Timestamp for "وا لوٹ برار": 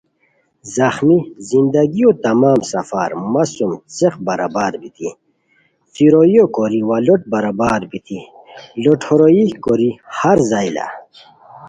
6.87-7.81